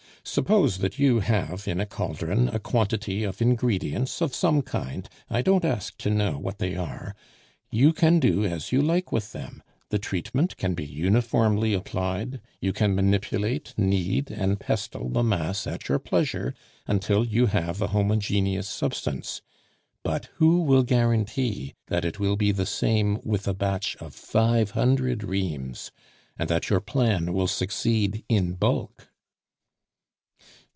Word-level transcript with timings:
Suppose 0.23 0.77
that 0.77 0.99
you 0.99 1.19
have 1.21 1.67
in 1.67 1.79
a 1.81 1.85
caldron 1.87 2.47
a 2.49 2.59
quantity 2.59 3.23
of 3.23 3.41
ingredients 3.41 4.21
of 4.21 4.35
some 4.35 4.61
kind 4.61 5.09
(I 5.31 5.41
don't 5.41 5.65
ask 5.65 5.97
to 5.97 6.11
know 6.11 6.37
what 6.37 6.59
they 6.59 6.75
are), 6.75 7.15
you 7.71 7.91
can 7.91 8.19
do 8.19 8.45
as 8.45 8.71
you 8.71 8.83
like 8.83 9.11
with 9.11 9.31
them, 9.31 9.63
the 9.89 9.97
treatment 9.97 10.57
can 10.57 10.75
be 10.75 10.85
uniformly 10.85 11.73
applied, 11.73 12.39
you 12.61 12.71
can 12.71 12.93
manipulate, 12.93 13.73
knead, 13.77 14.29
and 14.29 14.59
pestle 14.59 15.09
the 15.09 15.23
mass 15.23 15.65
at 15.65 15.89
your 15.89 15.97
pleasure 15.97 16.53
until 16.85 17.25
you 17.25 17.47
have 17.47 17.81
a 17.81 17.87
homogeneous 17.87 18.67
substance. 18.69 19.41
But 20.03 20.25
who 20.35 20.61
will 20.61 20.83
guarantee 20.83 21.73
that 21.87 22.05
it 22.05 22.19
will 22.19 22.35
be 22.35 22.51
the 22.51 22.67
same 22.67 23.17
with 23.23 23.47
a 23.47 23.55
batch 23.55 23.95
of 23.95 24.13
five 24.13 24.71
hundred 24.71 25.23
reams, 25.23 25.91
and 26.37 26.47
that 26.47 26.69
your 26.69 26.79
plan 26.79 27.33
will 27.33 27.47
succeed 27.47 28.23
in 28.29 28.53
bulk?" 28.53 29.07